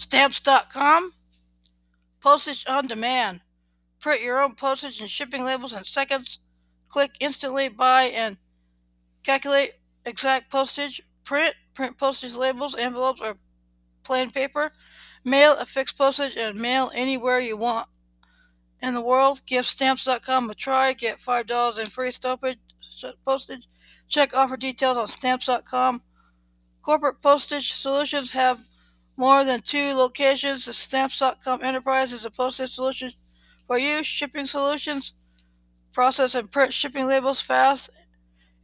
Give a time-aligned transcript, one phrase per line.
[0.00, 1.12] Stamps.com.
[2.22, 3.42] Postage on demand.
[4.00, 6.38] Print your own postage and shipping labels in seconds.
[6.88, 8.38] Click instantly buy and
[9.22, 9.72] calculate
[10.06, 11.02] exact postage.
[11.22, 13.36] Print, print postage labels, envelopes, or
[14.02, 14.70] plain paper.
[15.22, 17.86] Mail a fixed postage and mail anywhere you want
[18.80, 19.42] in the world.
[19.46, 20.94] Give stamps.com a try.
[20.94, 22.12] Get $5 in free
[23.26, 23.68] postage.
[24.08, 26.00] Check offer details on stamps.com.
[26.80, 28.60] Corporate postage solutions have
[29.20, 30.64] more than two locations.
[30.64, 33.12] The stamps.com enterprise is a postage solution
[33.66, 34.02] for you.
[34.02, 35.12] Shipping solutions
[35.92, 37.90] process and print shipping labels fast.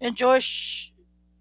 [0.01, 0.93] Enjoy sh-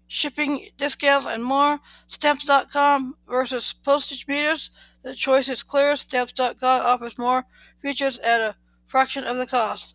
[0.06, 1.80] shipping discounts and more.
[2.08, 4.70] Stamps.com versus postage meters.
[5.02, 5.96] The choice is clear.
[5.96, 7.46] Stamps.com offers more
[7.80, 9.94] features at a fraction of the cost.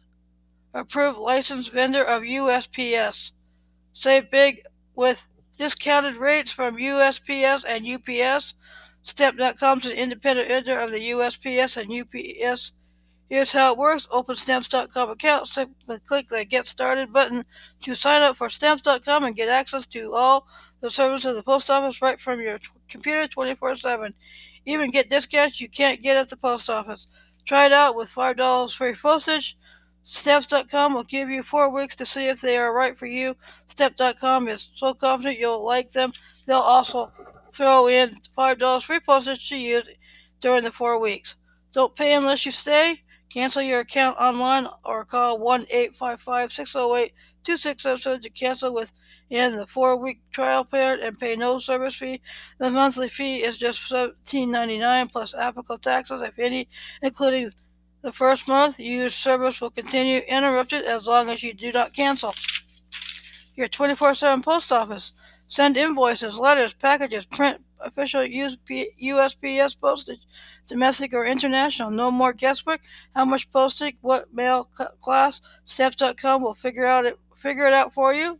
[0.74, 3.34] Approved licensed vendor of USPS.
[3.94, 4.62] Save big
[4.96, 5.28] with
[5.60, 8.56] discounted rates from USPS and UPS.
[9.04, 12.74] Stamp.com is an independent vendor of the USPS and UPS.
[13.30, 14.08] Here's how it works.
[14.12, 15.48] Open Stamps.com account.
[15.48, 17.46] Simply click the Get Started button
[17.82, 20.46] to sign up for Stamps.com and get access to all
[20.82, 24.14] the services of the post office right from your computer 24 7.
[24.66, 27.08] Even get discounts you can't get at the post office.
[27.46, 29.58] Try it out with $5 free postage.
[30.04, 33.36] Stamps.com will give you four weeks to see if they are right for you.
[33.68, 36.12] Stamp.com is so confident you'll like them,
[36.48, 37.12] they'll also
[37.52, 39.84] throw in $5 free postage to use
[40.40, 41.36] during the four weeks.
[41.74, 43.02] Don't pay unless you stay.
[43.32, 47.14] Cancel your account online or call 1 855 608
[47.44, 52.22] 2677 to cancel within the four week trial period and pay no service fee.
[52.60, 56.68] The monthly fee is just $17.99 plus applicable taxes, if any,
[57.02, 57.52] including
[58.02, 58.80] the first month.
[58.80, 62.34] Your service will continue uninterrupted as long as you do not cancel.
[63.56, 65.14] Your 24 7 post office.
[65.52, 70.22] Send invoices, letters, packages, print official USPS postage,
[70.66, 71.92] domestic or international.
[71.92, 72.80] No more guesswork.
[73.14, 73.98] How much postage?
[74.00, 74.70] What mail
[75.02, 75.42] class?
[75.66, 78.40] Stamps.com will figure out it figure it out for you.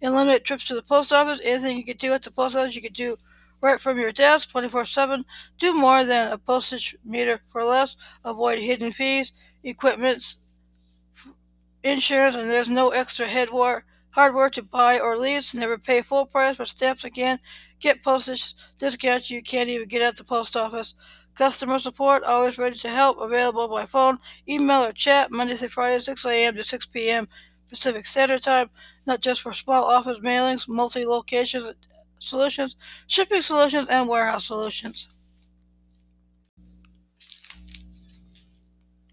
[0.00, 1.40] Eliminate trips to the post office.
[1.44, 3.16] Anything you can do at the post office, you can do
[3.62, 5.24] right from your desk, 24/7.
[5.60, 7.94] Do more than a postage meter for less.
[8.24, 9.32] Avoid hidden fees,
[9.62, 10.34] equipment,
[11.84, 13.28] insurance, and there's no extra
[14.18, 15.54] headware hardware to buy or lease.
[15.54, 17.38] Never pay full price for stamps again.
[17.80, 20.94] Get postage discounts you can't even get at the post office.
[21.34, 23.18] Customer support always ready to help.
[23.20, 24.18] Available by phone,
[24.48, 25.30] email, or chat.
[25.30, 26.56] Monday through Friday, 6 a.m.
[26.56, 27.28] to 6 p.m.
[27.68, 28.70] Pacific Standard Time.
[29.06, 31.72] Not just for small office mailings, multi-location
[32.18, 32.74] solutions,
[33.06, 35.08] shipping solutions, and warehouse solutions.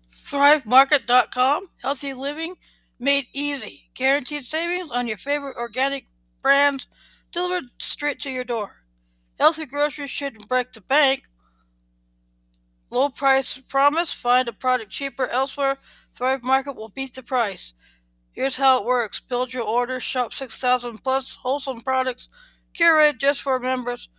[0.09, 1.67] ThriveMarket.com.
[1.83, 2.55] Healthy living
[3.00, 3.89] made easy.
[3.94, 6.07] Guaranteed savings on your favorite organic
[6.41, 6.88] brands
[7.31, 8.83] delivered straight to your door.
[9.39, 11.23] Healthy groceries shouldn't break the bank.
[12.89, 14.13] Low price promise.
[14.13, 15.78] Find a product cheaper elsewhere.
[16.13, 17.73] Thrive Market will beat the price.
[18.31, 19.19] Here's how it works.
[19.22, 20.00] Build your order.
[20.00, 22.29] Shop 6,000 plus wholesome products
[22.77, 24.09] curated just for members.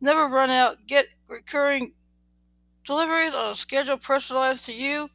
[0.00, 0.86] Never run out.
[0.86, 1.92] Get recurring
[2.84, 5.10] deliveries on a schedule personalized to you.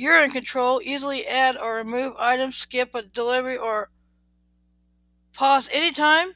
[0.00, 0.80] You're in control.
[0.82, 3.90] Easily add or remove items, skip a delivery, or
[5.34, 6.32] pause anytime.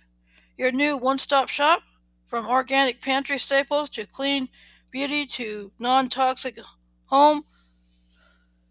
[0.59, 1.81] Your new one stop shop
[2.27, 4.51] from organic pantry staples to clean
[4.91, 6.59] beauty to non toxic
[7.07, 7.45] home.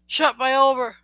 [0.06, 0.98] Shop by over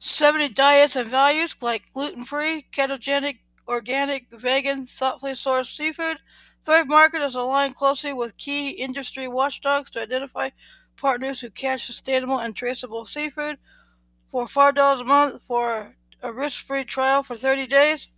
[0.00, 6.18] 70 diets and values like gluten free, ketogenic, organic, vegan, thoughtfully sourced seafood.
[6.64, 10.50] Thrive Market is aligned closely with key industry watchdogs to identify
[10.96, 13.58] partners who catch sustainable and traceable seafood
[14.30, 18.08] for $5 a month for a risk free trial for 30 days.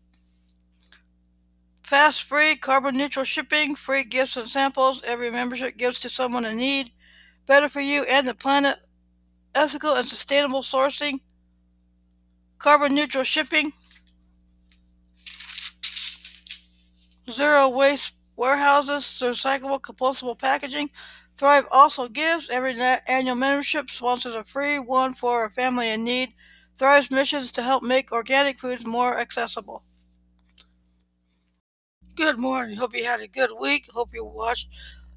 [1.82, 5.02] Fast, free, carbon neutral shipping, free gifts and samples.
[5.02, 6.90] Every membership gives to someone in need.
[7.46, 8.76] Better for you and the planet.
[9.54, 11.20] Ethical and sustainable sourcing.
[12.58, 13.72] Carbon neutral shipping.
[17.30, 19.04] Zero waste warehouses.
[19.22, 20.90] Recyclable, compostable packaging.
[21.36, 22.48] Thrive also gives.
[22.48, 22.74] Every
[23.08, 26.32] annual membership sponsors a free one for a family in need.
[26.76, 29.82] Thrive's mission is to help make organic foods more accessible.
[32.16, 32.76] Good morning.
[32.76, 33.88] Hope you had a good week.
[33.92, 34.68] Hope you watched,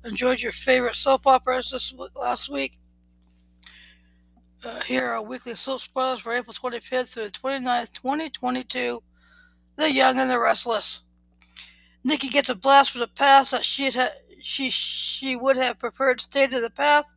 [0.03, 2.79] enjoyed your favorite soap operas this last week.
[4.63, 9.03] Uh, here are weekly soap spoilers for April 25th through the 29th, 2022.
[9.75, 11.03] The Young and the Restless.
[12.03, 14.11] Nikki gets a blast from the past that she had
[14.47, 17.09] she she would have preferred stayed in the past.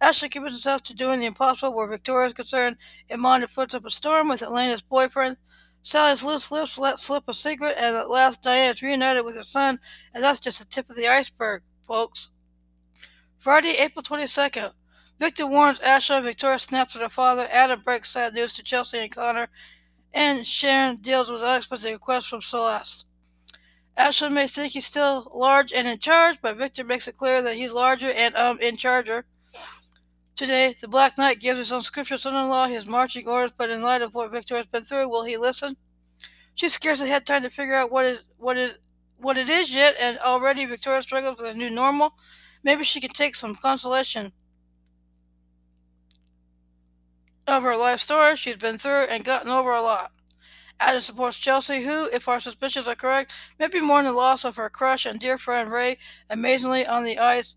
[0.00, 2.78] Ashley commits herself to doing the impossible where Victoria is concerned.
[3.10, 5.36] Amanda foots up a storm with Elena's boyfriend.
[5.82, 9.44] Sally's loose lips let slip a secret, and at last Diane is reunited with her
[9.44, 9.78] son,
[10.14, 12.30] and that's just the tip of the iceberg, folks.
[13.38, 14.72] Friday, April 22nd.
[15.18, 17.46] Victor warns Ashland Victoria snaps at her father.
[17.52, 19.48] Adam breaks sad news to Chelsea and Connor.
[20.14, 23.04] And Sharon deals with unexpected requests from Celeste.
[24.00, 27.56] Ashland may think he's still large and in charge, but Victor makes it clear that
[27.56, 29.26] he's larger and um in charger.
[30.34, 34.14] Today, the Black Knight gives his unscriptural son-in-law his marching orders, but in light of
[34.14, 35.76] what Victor has been through, will he listen?
[36.54, 38.78] She scarcely had time to figure out what is what is
[39.18, 42.14] what it is yet, and already Victoria struggles with a new normal.
[42.64, 44.32] Maybe she can take some consolation
[47.46, 50.12] of her life story she's been through and gotten over a lot.
[50.80, 54.56] Ada supports Chelsea, who, if our suspicions are correct, may be mourning the loss of
[54.56, 55.98] her crush and dear friend Rey.
[56.30, 57.56] Amazingly on the ice,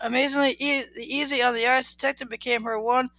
[0.00, 3.10] amazingly e- easy on the ice, Detective became her one,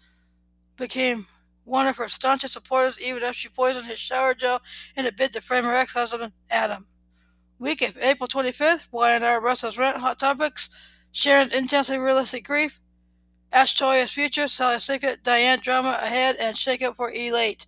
[0.78, 1.26] became
[1.64, 4.62] one of her staunchest supporters, even if she poisoned his shower gel
[4.96, 6.88] in a bid to frame her ex-husband, Adam.
[7.58, 10.70] Week of April 25th, Y&R Russell's Rent Hot Topics,
[11.12, 12.82] Sharon's intensely realistic grief,
[13.54, 17.66] Ash Toya's future, Sally's secret, Diane drama ahead, and shake up for Elate.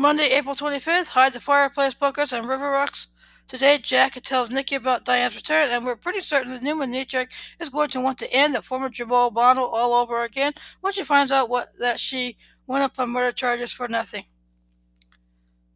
[0.00, 3.08] Monday, April 25th, hide the fireplace buckets and river rocks.
[3.46, 7.26] Today, Jack tells Nikki about Diane's return, and we're pretty certain that Newman Nietzsche
[7.58, 11.04] is going to want to end the former Jamal bottle all over again once she
[11.04, 14.24] finds out what that she went up on murder charges for nothing.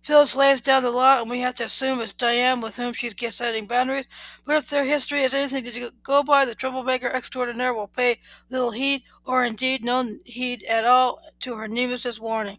[0.00, 3.14] Phyllis lays down the law, and we have to assume it's Diane with whom she's
[3.34, 4.06] setting boundaries.
[4.46, 8.70] But if their history is anything to go by, the troublemaker extraordinaire will pay little
[8.70, 12.56] heed, or indeed no heed at all, to her nemesis' warning.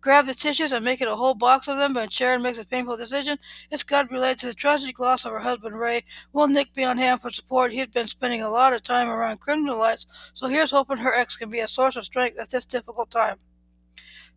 [0.00, 2.64] Grab the tissues and make it a whole box of them, but Sharon makes a
[2.64, 3.38] painful decision.
[3.70, 6.04] It's got to be related to the tragic loss of her husband, Rey.
[6.32, 7.70] Will Nick be on hand for support?
[7.70, 11.36] He's been spending a lot of time around criminal lights, so here's hoping her ex
[11.36, 13.36] can be a source of strength at this difficult time.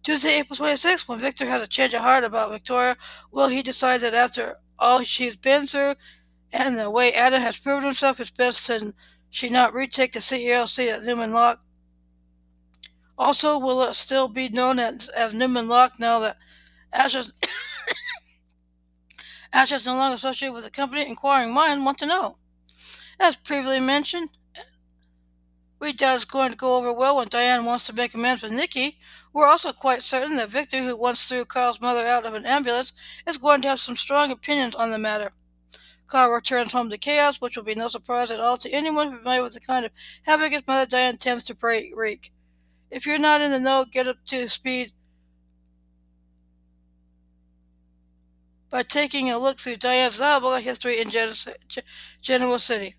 [0.03, 2.97] Tuesday, April 26th, when Victor has a change of heart about Victoria,
[3.31, 5.95] will he decide that after all she's been through
[6.51, 8.93] and the way Adam has proven himself, it's best that
[9.29, 11.61] she not retake the CEO seat at Newman Locke?
[13.17, 16.37] Also, will it still be known as, as Newman Locke now that
[16.93, 17.31] Ash is,
[19.85, 21.07] no longer associated with the company?
[21.07, 22.37] Inquiring minds want to know.
[23.19, 24.29] As previously mentioned,
[25.79, 28.51] we doubt it's going to go over well when Diane wants to make amends with
[28.51, 28.97] Nikki.
[29.33, 32.93] We're also quite certain that Victor, who once threw Kyle's mother out of an ambulance,
[33.27, 35.31] is going to have some strong opinions on the matter.
[36.07, 39.43] Kyle returns home to chaos, which will be no surprise at all to anyone familiar
[39.43, 39.91] with the kind of
[40.23, 42.31] havoc his mother Diane tends to wreak.
[42.93, 44.91] If you're not in the know, get up to speed
[48.69, 52.95] by taking a look through Diane's Diabolical history in Genoa City.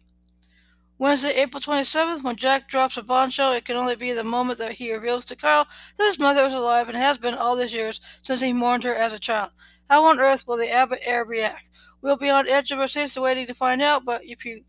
[0.98, 4.72] Wednesday, April 27th, when Jack drops a bombshell, it can only be the moment that
[4.72, 8.00] he reveals to Kyle that his mother is alive and has been all these years
[8.22, 9.50] since he mourned her as a child.
[9.88, 11.70] How on earth will the Abbott heir react?
[12.02, 14.64] We'll be on edge of our seats waiting to find out, but if you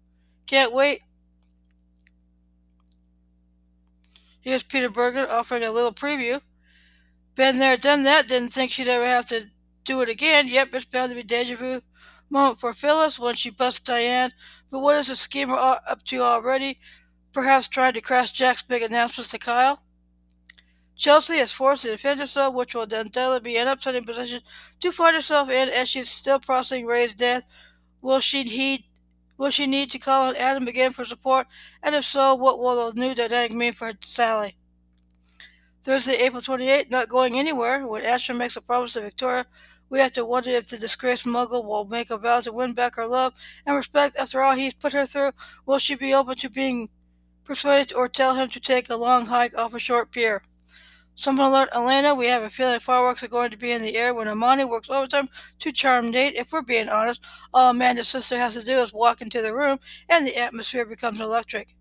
[0.45, 1.01] can't wait,
[4.45, 6.39] Here's Peter Bergman offering a little preview.
[7.33, 9.47] Been there, done that, didn't think she'd ever have to
[9.83, 10.47] do it again.
[10.47, 11.81] Yep, it's bound to be deja vu
[12.29, 14.31] moment for Phyllis when she busts Diane.
[14.69, 16.79] But what is the schemer up to already?
[17.33, 19.81] Perhaps trying to crash Jack's big announcements to Kyle?
[20.95, 24.41] Chelsea is forced to defend herself, which will undoubtedly be an upsetting position
[24.79, 27.43] to find herself in as she's still processing Rey's death.
[27.99, 28.83] Will she heed
[29.37, 31.47] Will she need to call on Adam again for support?
[31.83, 34.55] And if so, what will the new dynamic mean for Sally?
[35.83, 37.85] Thursday, April 28th, not going anywhere.
[37.85, 39.45] When Asher makes a promise to Victoria,
[39.89, 42.95] we have to wonder if the disgraced muggle will make a vow to win back
[42.95, 43.33] her love
[43.65, 45.31] and respect after all he's put her through.
[45.65, 46.89] Will she be open to being
[47.43, 50.41] persuaded or tell him to take a long hike off a short pier?
[51.17, 54.13] Someone alert Elena, we have a feeling fireworks are going to be in the air
[54.13, 55.29] when Imani works overtime
[55.59, 56.35] to charm Nate.
[56.35, 57.21] If we're being honest,
[57.53, 59.79] all Amanda's sister has to do is walk into the room
[60.09, 61.73] and the atmosphere becomes electric.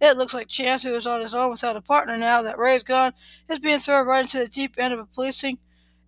[0.00, 2.82] It looks like Chance, who is on his own without a partner now that Rey's
[2.82, 3.12] gone,
[3.48, 5.58] is being thrown right into the deep end of a policing.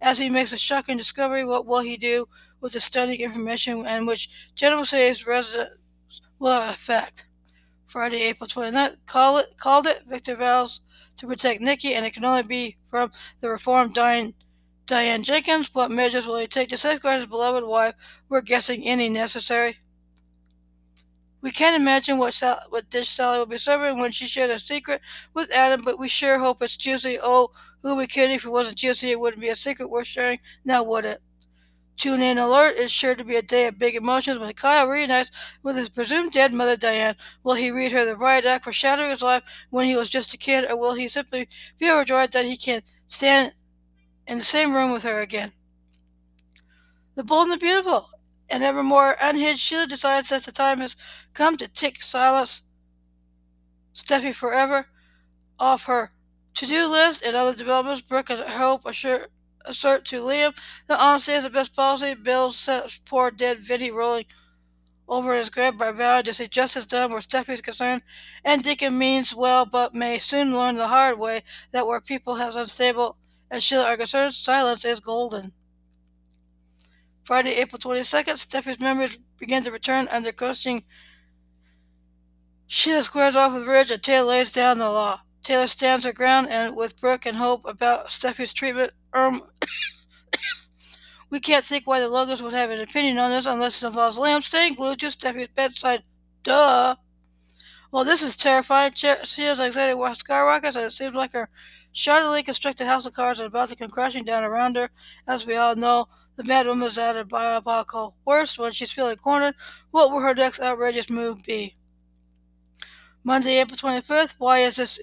[0.00, 2.28] As he makes a shocking discovery, what will he do
[2.60, 5.76] with the stunning information and which General says residents
[6.38, 7.26] will affect?
[7.86, 10.80] Friday, April 29th, call it, called it Victor vows
[11.16, 13.10] to protect Nikki, and it can only be from
[13.40, 14.34] the reformed Diane,
[14.86, 15.70] Diane Jenkins.
[15.72, 17.94] What measures will he take to safeguard his beloved wife?
[18.28, 19.78] We're guessing any necessary.
[21.40, 24.58] We can't imagine what, Sal- what dish Sally will be serving when she shared a
[24.58, 25.02] secret
[25.34, 27.18] with Adam, but we sure hope it's juicy.
[27.22, 27.50] Oh,
[27.82, 28.34] who we kidding?
[28.34, 30.38] If it wasn't juicy, it wouldn't be a secret worth sharing.
[30.64, 31.22] Now would it?
[31.96, 35.30] Tune in alert is sure to be a day of big emotions when Kyle reunites
[35.62, 37.14] with his presumed dead mother Diane.
[37.42, 40.34] Will he read her the riot act for shattering his life when he was just
[40.34, 41.48] a kid, or will he simply
[41.78, 43.52] be overjoyed that he can stand
[44.26, 45.52] in the same room with her again?
[47.14, 48.10] The Bold and the Beautiful
[48.50, 50.96] and ever more unhinged, Sheila decides that the time has
[51.32, 52.62] come to tick silence
[53.94, 54.86] Steffy forever
[55.58, 56.10] off her
[56.54, 58.02] to-do list and other developments.
[58.02, 59.28] Brooke and Hope assure,
[59.64, 60.56] assert to Liam
[60.86, 62.14] that honesty is the best policy.
[62.14, 64.26] Bill sets poor dead Vinny rolling
[65.08, 68.02] over his grave by vowing to see justice done where Steffy is concerned,
[68.44, 71.42] and Deacon means well but may soon learn the hard way
[71.72, 73.16] that where people as unstable
[73.50, 75.52] as Sheila are concerned, silence is golden.
[77.24, 80.84] Friday, April 22nd, Steffy's memories begin to return under coaching.
[82.66, 85.20] Sheila squares off with Ridge and Taylor lays down the law.
[85.42, 88.92] Taylor stands her ground and with Brooke and Hope about Steffy's treatment.
[89.14, 89.42] Um,
[91.30, 94.18] we can't think why the Logans would have an opinion on this unless it involves
[94.18, 96.02] Liam staying glued to Steffy's bedside.
[96.42, 96.96] Duh.
[97.90, 98.92] Well, this is terrifying.
[98.94, 101.48] Sheila's anxiety skyrockets, and it seems like her
[101.94, 104.90] shoddily constructed house of cards is about to come crashing down around her.
[105.28, 109.16] As we all know, the mad woman is at a diabolical worst when she's feeling
[109.16, 109.54] cornered.
[109.92, 111.76] What will her next outrageous move be?
[113.22, 114.34] Monday, April 25th.
[114.38, 114.98] Why is this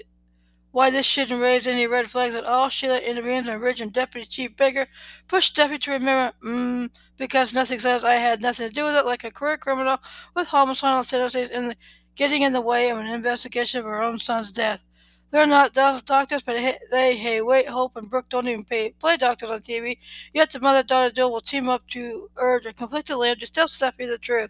[0.72, 2.70] why this shouldn't raise any red flags at all.
[2.70, 4.88] Sheila intervenes and Ridge and Deputy Chief Baker
[5.28, 9.06] push Steffy to remember, mm, because nothing says I had nothing to do with it,
[9.06, 9.98] like a career criminal
[10.36, 11.76] with homicidal tendencies the,
[12.16, 14.84] getting in the way of an investigation of her own son's death.
[15.32, 16.58] They're not doctors, but
[16.92, 19.98] they, hey, wait, Hope and Brooke don't even pay, play doctors on TV.
[20.34, 24.08] Yet the mother-daughter duo will team up to urge a conflicted Liam to tell Steffy
[24.08, 24.50] the truth.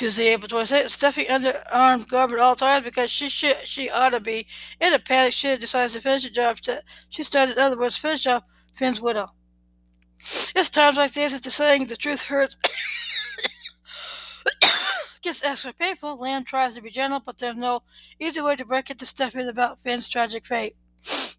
[0.00, 4.46] April 26th, Steffy underarmed guard at all times because she should, she ought to be.
[4.80, 6.58] In a panic, she decides to finish the job
[7.08, 7.56] she started.
[7.56, 9.32] In other words, finish off Finn's widow.
[10.54, 12.56] It's times like these that the saying the truth hurts
[15.22, 16.16] gets extra painful.
[16.18, 17.82] Liam tries to be gentle, but there's no
[18.20, 20.76] easy way to break it to Steffy about Finn's tragic fate.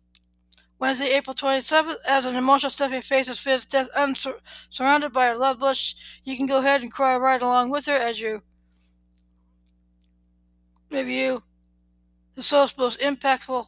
[0.79, 3.87] Wednesday, April 27th, as an emotional Steffy faces Finn's death
[4.69, 7.93] surrounded by her love bush, you can go ahead and cry right along with her
[7.93, 8.43] as you
[10.91, 11.43] review
[12.35, 13.67] the soul's most impactful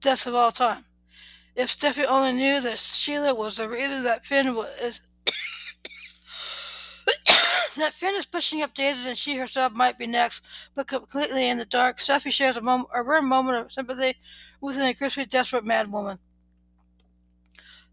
[0.00, 0.84] deaths of all time.
[1.54, 4.68] If Steffy only knew that Sheila was the reason that Finn was
[7.76, 10.42] that Finn is pushing up Daisy and she herself might be next,
[10.74, 14.14] but completely in the dark, Steffy shares a, moment, a rare moment of sympathy
[14.60, 16.18] with an increasingly desperate mad woman.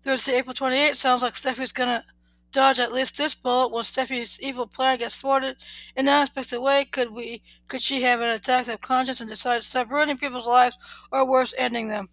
[0.02, 2.06] Thursday, April 28th sounds like Steffy's gonna
[2.52, 5.58] dodge at least this bullet when Steffy's evil plan gets thwarted
[5.96, 6.86] in an unexpected way?
[6.86, 10.48] Could we could she have an attack of conscience and decide to stop ruining people's
[10.48, 10.78] lives
[11.12, 12.10] or worse, ending them?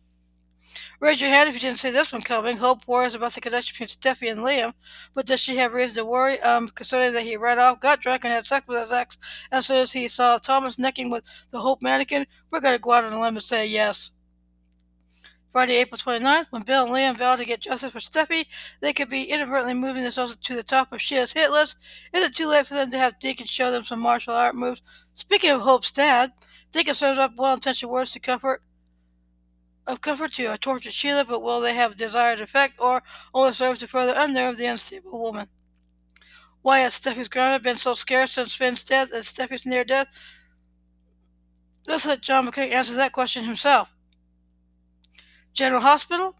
[0.98, 2.56] Raise your hand if you didn't see this one coming.
[2.56, 4.74] Hope worries about the connection between Steffy and Liam,
[5.14, 6.40] but does she have reason to worry?
[6.40, 9.16] Um, considering that he ran off, got drunk, and had sex with his ex
[9.52, 13.04] as soon as he saw Thomas necking with the Hope mannequin, we're gonna go out
[13.04, 14.10] on a limb and say yes.
[15.56, 18.44] Friday, April 29th, when Bill and Liam vowed to get justice for Steffy,
[18.82, 21.78] they could be inadvertently moving themselves to the top of Sheila's hit list.
[22.12, 24.82] Is it too late for them to have Deacon show them some martial art moves?
[25.14, 26.32] Speaking of Hope's dad,
[26.72, 28.64] Deacon serves up well-intentioned words to comfort
[29.86, 33.54] of comfort to uh, a tortured Sheila, but will they have desired effect or only
[33.54, 35.48] serve to further unnerve the unstable woman?
[36.60, 40.08] Why has Steffy's grounded been so scarce since Finn's death and Steffy's near death?
[41.86, 43.95] Let's let John McCook answer that question himself.
[45.56, 46.36] General Hospital.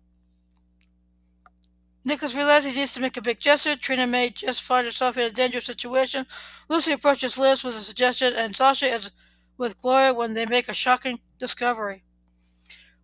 [2.05, 3.75] Nikolas realizes he needs to make a big gesture.
[3.75, 6.27] Trina may just find herself in a dangerous situation.
[6.69, 9.11] Lucy approaches Liz with a suggestion, and Sasha is
[9.57, 12.05] with Gloria when they make a shocking discovery.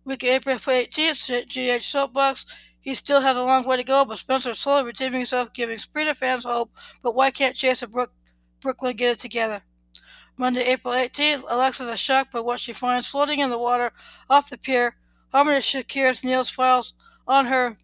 [0.05, 2.45] Week April 18th, GH Soapbox.
[2.79, 5.79] He still has a long way to go, but Spencer is slowly redeeming himself, giving
[5.79, 6.69] Sprina fans hope.
[7.01, 8.11] But why can't Chase and Brook,
[8.61, 9.63] Brooklyn get it together?
[10.37, 13.91] Monday, April 18th, Alexis is shocked by what she finds floating in the water
[14.29, 14.95] off the pier
[15.33, 16.93] Harmony secures Neil's files
[17.27, 17.75] on her,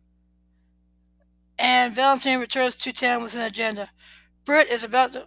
[1.57, 3.89] and Valentine returns to town with an agenda.
[4.45, 5.25] Britt is about to.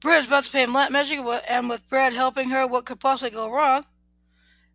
[0.00, 3.30] Britt is about to pay Lamp Magic, and with Brad helping her, what could possibly
[3.30, 3.84] go wrong?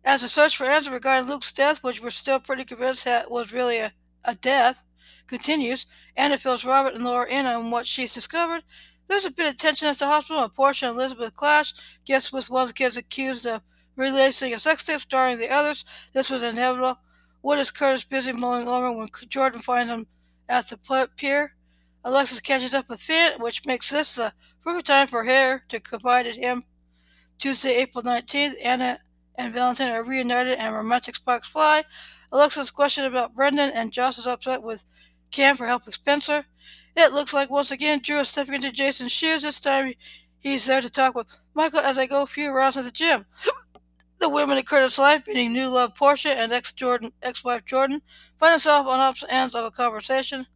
[0.04, 3.52] As the search for answers regarding Luke's death, which we're still pretty convinced that was
[3.52, 3.92] really a,
[4.24, 4.85] a death,
[5.26, 5.86] continues,
[6.16, 8.62] Anna fills Robert and Laura in on what she's discovered.
[9.08, 12.50] There's a bit of tension at the hospital when Portia and Elizabeth clash, gets with
[12.50, 13.62] one of the kids accused of
[13.94, 15.84] releasing a sex tape starring the others.
[16.12, 16.98] This was inevitable.
[17.40, 20.06] What is Curtis busy mulling over when Jordan finds him
[20.48, 21.54] at the pier?
[22.04, 24.32] Alexis catches up with Finn, which makes this the
[24.62, 26.64] perfect time for her to confide in him.
[27.38, 29.00] Tuesday, April 19th, Anna
[29.36, 31.84] and Valentine are reunited and romantic sparks fly.
[32.32, 34.84] Alexis questioned about Brendan, and Joss is upset with
[35.30, 36.46] Cam for helping Spencer.
[36.96, 39.42] It looks like once again Drew is stepping into Jason's shoes.
[39.42, 39.94] This time
[40.46, 43.26] He's there to talk with Michael as they go a few rounds at the gym.
[44.20, 48.00] the women in Curtis' life, meaning new love Portia and ex Jordan ex-wife Jordan,
[48.38, 50.46] find themselves on opposite ends of a conversation.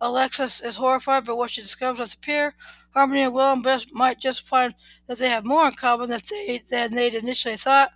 [0.00, 2.54] Alexis is horrified by what she discovers at the pier.
[2.94, 4.74] Harmony and Will and Bess might just find
[5.06, 7.90] that they have more in common than, they, than they'd initially thought.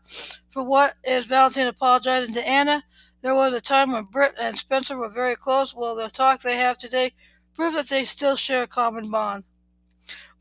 [0.50, 2.84] For what is Valentine apologizing to Anna?
[3.24, 5.74] There was a time when Britt and Spencer were very close.
[5.74, 7.14] Well, the talk they have today
[7.54, 9.44] proves that they still share a common bond.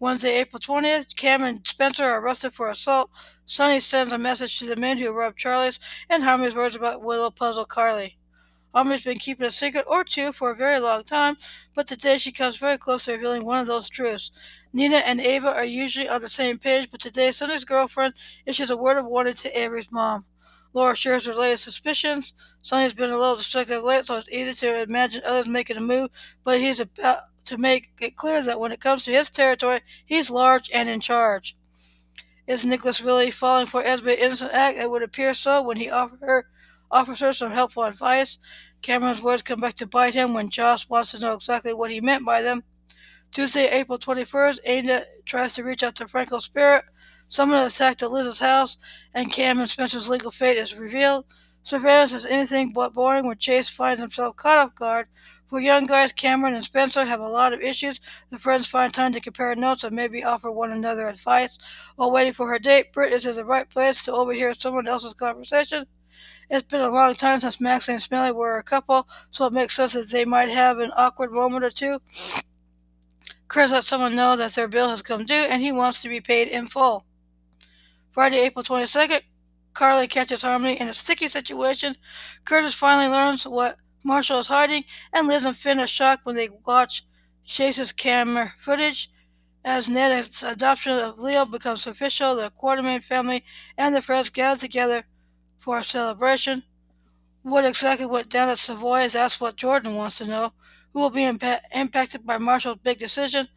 [0.01, 3.09] Wednesday, April 20th, Cam and Spencer are arrested for assault.
[3.45, 7.31] Sonny sends a message to the men who robbed Charlie's, and Harmony's words about Willow
[7.31, 8.17] puzzle Carly.
[8.75, 11.37] Harmony's been keeping a secret or two for a very long time,
[11.73, 14.29] but today she comes very close to revealing one of those truths.
[14.73, 18.13] Nina and Ava are usually on the same page, but today Sonny's girlfriend
[18.45, 20.25] issues a word of warning to Avery's mom.
[20.73, 22.33] Laura shares her latest suspicions.
[22.61, 26.09] Sonny's been a little distracted late, so it's easy to imagine others making a move,
[26.43, 30.29] but he's about to make it clear that when it comes to his territory, he's
[30.29, 31.55] large and in charge.
[32.47, 34.77] Is Nikolas really falling for Esme's innocent act?
[34.77, 36.47] It would appear so when he offer her,
[36.91, 38.39] offers her some helpful advice.
[38.81, 42.01] Cameron's words come back to bite him when Joss wants to know exactly what he
[42.01, 42.63] meant by them.
[43.31, 46.83] Tuesday, April 21st, Ada tries to reach out to Franco's spirit.
[47.33, 48.77] Someone attacked at Liz's house,
[49.11, 51.25] and Cam and Spencer's legal fate is revealed.
[51.63, 55.07] Surveillance is anything but boring when Chase finds himself caught off guard
[55.47, 57.99] for young guys, Cameron and Spencer have a lot of issues.
[58.29, 61.57] The friends find time to compare notes and maybe offer one another advice.
[61.95, 65.15] While waiting for her date, Britt is in the right place to overhear someone else's
[65.15, 65.87] conversation.
[66.51, 69.75] It's been a long time since Max and Spinelli were a couple, so it makes
[69.75, 71.99] sense that they might have an awkward moment or two.
[73.47, 76.21] Chris lets someone know that their bill has come due and he wants to be
[76.21, 77.05] paid in full.
[78.13, 79.21] Friday, April 22nd,
[79.73, 81.95] Carly catches Harmony in a sticky situation.
[82.45, 86.49] Curtis finally learns what Marshall is hiding, and Liz and Finn are shocked when they
[86.63, 87.03] watch
[87.43, 89.09] Chase's camera footage.
[89.65, 93.43] As Ned's adoption of Leo becomes official, the Quartermaine family
[93.77, 95.05] and the friends gather together
[95.57, 96.61] for a celebration.
[97.41, 100.53] What exactly went down at Savoy is that's what Jordan wants to know.
[100.93, 103.47] Who will be impa- impacted by Marshall's big decision?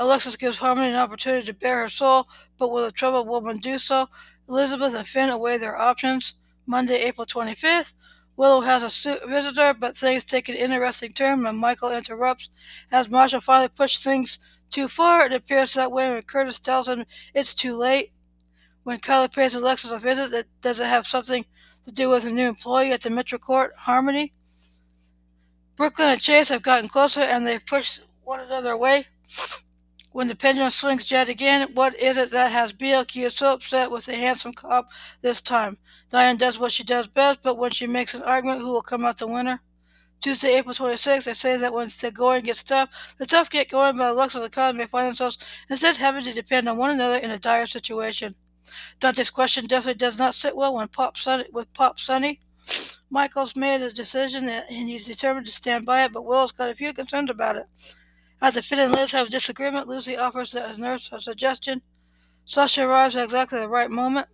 [0.00, 3.76] Alexis gives Harmony an opportunity to bare her soul, but will a troubled woman do
[3.78, 4.08] so?
[4.48, 6.34] Elizabeth and Finn weigh their options.
[6.66, 7.92] Monday, April 25th.
[8.34, 12.48] Willow has a visitor, but things take an interesting turn when Michael interrupts.
[12.90, 14.38] As Marshall finally pushes things
[14.70, 18.12] too far, it appears that way when Curtis tells him it's too late.
[18.84, 21.44] When Kylie pays Alexis a visit, it, does it have something
[21.84, 24.32] to do with a new employee at the Metro Court, Harmony?
[25.76, 29.08] Brooklyn and Chase have gotten closer and they've pushed one another away.
[30.12, 34.06] When the pendulum swings yet again, what is it that has BLQ so upset with
[34.06, 34.88] the handsome cop
[35.20, 35.78] this time?
[36.10, 39.04] Diane does what she does best, but when she makes an argument, who will come
[39.04, 39.60] out the winner?
[40.20, 43.96] Tuesday, April 26th, they say that when the going gets tough, the tough get going,
[43.96, 47.30] but Alexa and Colin may find themselves instead having to depend on one another in
[47.30, 48.34] a dire situation.
[48.98, 52.40] Dante's question definitely does not sit well when Pop Sonny, with Pop Sonny.
[53.10, 56.74] Michael's made a decision and he's determined to stand by it, but Will's got a
[56.74, 57.66] few concerns about it.
[58.42, 61.82] After Finn and Liz have a disagreement, Lucy offers the nurse a suggestion.
[62.46, 64.28] Sasha arrives at exactly the right moment.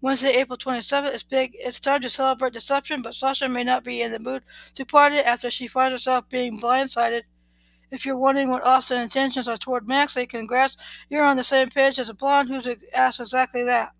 [0.00, 1.54] Wednesday, April 27th is big.
[1.54, 4.42] It's time to celebrate deception, but Sasha may not be in the mood
[4.74, 7.22] to party after she finds herself being blindsided.
[7.90, 10.78] If you're wondering what Austin's intentions are toward Maxley, congrats,
[11.10, 13.90] you're on the same page as a blonde who's asked exactly that.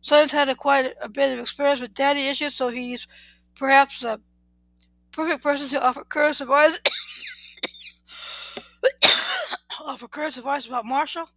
[0.00, 3.06] Son's had a quite a bit of experience with daddy issues, so he's
[3.54, 4.20] perhaps the
[5.12, 6.78] perfect person to offer Curtis advice.
[9.86, 11.28] Offer Curtis advice about Marshall.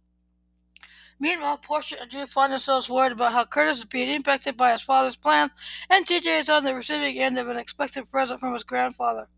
[1.20, 4.80] Meanwhile, Portia and Drew find themselves worried about how Curtis is being impacted by his
[4.80, 5.50] father's plans,
[5.90, 9.28] and TJ is on the receiving end of an expected present from his grandfather.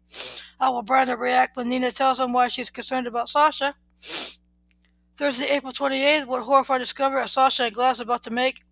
[0.61, 3.75] How will Brando react when Nina tells him why she's concerned about Sasha?
[5.17, 8.63] Thursday, April 28th, what horrified discovery are Sasha and Glass about to make?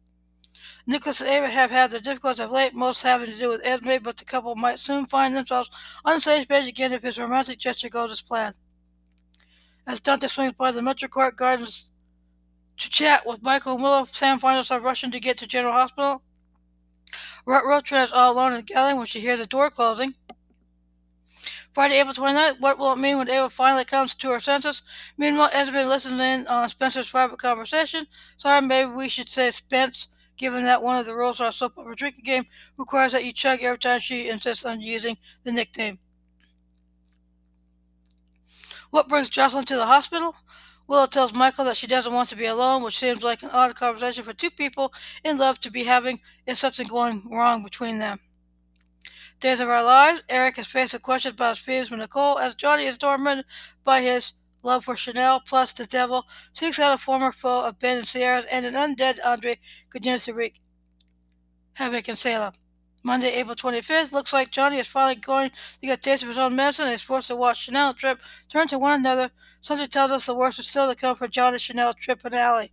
[0.87, 4.03] Nikolas and Ava have had their difficulties of late, most having to do with Esme,
[4.03, 5.69] but the couple might soon find themselves
[6.05, 8.57] on the same page again if his romantic gesture goes as planned.
[9.89, 11.89] As Dante swings by the Metro Court Gardens
[12.77, 14.05] to chat with Michael and Willow.
[14.05, 16.23] Sam finds herself rushing to get to General Hospital.
[17.47, 20.15] Rotran is all alone in the gallery when she hears the door closing.
[21.73, 24.83] Friday, April 29th, what will it mean when Ava finally comes to her senses?
[25.17, 28.07] Meanwhile, Ed's been listening on Spencer's private conversation.
[28.37, 31.79] Sorry, maybe we should say Spence, given that one of the rules of our soap
[31.79, 32.45] opera drinking game
[32.77, 35.99] requires that you chug every time she insists on using the nickname.
[38.91, 40.35] What brings Jocelyn to the hospital?
[40.87, 43.77] Willow tells Michael that she doesn't want to be alone, which seems like an odd
[43.77, 48.21] conversation for two people in love to be having if something going wrong between them.
[49.41, 52.55] Days of Our Lives, Eric is faced with questions about his feelings for Nicole as
[52.55, 53.45] Johnny is tormented
[53.85, 56.25] by his love for Chanel, plus the devil
[56.55, 59.59] seeks out a former foe of Ben and Ciara's, and an undead Andre
[59.91, 60.61] continues to wreak
[61.75, 62.55] havoc in Salem.
[63.09, 66.37] Monday, April 25th, looks like Johnny is finally going to get a taste of his
[66.37, 69.31] own medicine and is forced to watch Chanel Tripp turn to one another.
[69.63, 72.71] Something tells us the worst is still to come for Johnny, Chanel, Tripp, and Allie.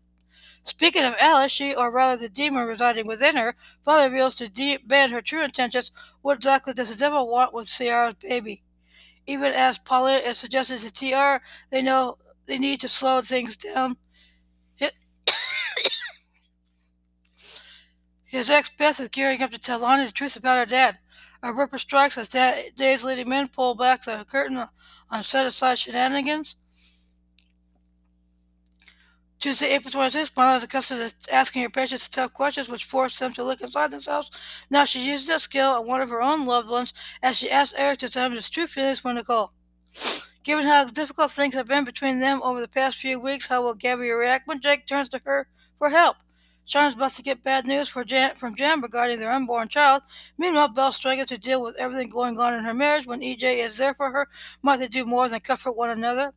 [0.66, 4.76] Speaking of Allie, she, or rather the demon residing within her, finally reveals to de-
[4.76, 5.94] Ben her true intentions.
[6.22, 8.62] What exactly does the devil want with Ciara's baby?
[9.26, 13.96] Even as Pauline is suggested to TR, they know they need to slow things down.
[18.36, 20.98] His ex Beth is gearing up to tell Lani the truth about her dad.
[21.42, 24.68] A ripper strikes as days leading men pull back the curtain
[25.10, 26.58] on set aside shenanigans.
[29.40, 33.32] Tuesday, April 26th, Marlena is accustomed to asking her patients tough questions which force them
[33.32, 34.30] to look inside themselves.
[34.70, 36.94] Now she uses this skill on one of her own loved ones
[37.24, 39.54] as she asks Eric to tell him his true feelings for Nicole.
[40.44, 43.76] Given how difficult things have been between them over the past few weeks, how will
[43.76, 46.18] Gabby react when Jake turns to her for help?
[46.66, 50.02] Shawn's about to get bad news Jan, from Jan regarding their unborn child.
[50.38, 53.78] Meanwhile, Belle struggles to deal with everything going on in her marriage when EJ is
[53.78, 54.28] there for her.
[54.64, 56.34] Might they do more than comfort one another?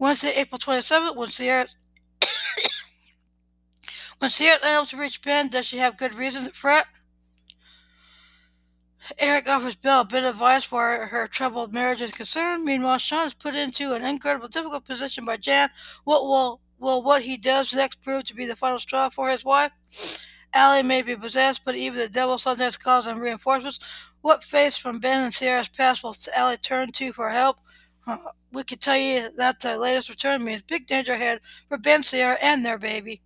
[0.00, 1.66] Wednesday, April 27th, when Ciara
[4.18, 6.86] when able to reach Ben, does she have good reason to fret?
[9.18, 12.64] Eric offers Belle a bit of advice for her troubled marriage is concerned.
[12.64, 15.70] Meanwhile, Shawn is put into an incredible, difficult position by Jan.
[16.04, 19.44] What will will what he does next prove to be the final straw for his
[19.44, 19.72] wife?
[20.54, 23.80] Allie may be possessed, but even the devil sometimes calls on reinforcements.
[24.20, 27.58] What face from Ben and Ciara's past will Allie turn to for help?
[28.52, 32.38] We can tell you that the latest return means big danger ahead for Ben Ciara
[32.40, 33.20] and their baby.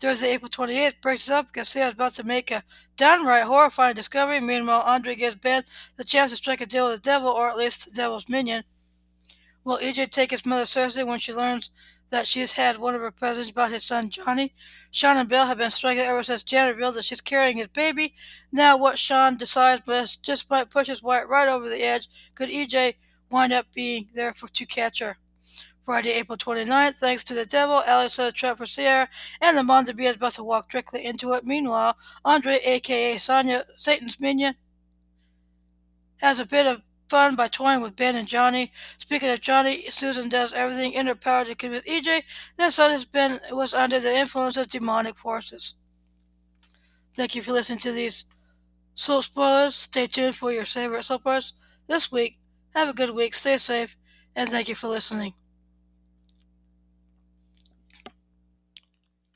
[0.00, 2.64] Thursday, April 28th, breaks up because Ciara's about to make a
[2.96, 4.40] downright horrifying discovery.
[4.40, 5.62] Meanwhile, Andre gives Ben
[5.96, 8.64] the chance to strike a deal with the devil, or at least the devil's minion.
[9.64, 11.70] Will EJ take his mother seriously when she learns
[12.12, 14.54] that she's had one of her presents about his son Johnny.
[14.90, 18.14] Shawn and Bill have been struggling ever since Janet revealed that she's carrying his baby.
[18.52, 22.08] Now what Shawn decides best just might push his wife right over the edge.
[22.34, 22.96] Could EJ
[23.30, 25.16] wind up being there for, to catch her?
[25.82, 29.08] Friday, April 29th, thanks to the devil, Alex set a trap for Ciara,
[29.40, 31.44] and the monster is about to walk directly into it.
[31.44, 34.54] Meanwhile, Andre, aka Sonia, Satan's minion,
[36.18, 38.72] has a bit of fun by toying with Ben and Johnny.
[38.96, 42.22] Speaking of Johnny, Susan does everything in her power to convince EJ
[42.56, 45.74] that son has been was under the influence of demonic forces.
[47.14, 48.24] Thank you for listening to these
[48.94, 49.74] soul spoilers.
[49.74, 51.52] Stay tuned for your favorite soap parts
[51.86, 52.38] this week.
[52.74, 53.34] Have a good week.
[53.34, 53.94] Stay safe,
[54.34, 55.34] and thank you for listening.